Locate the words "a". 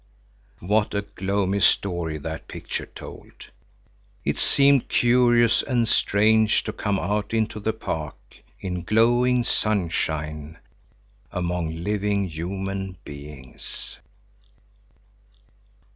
0.95-1.03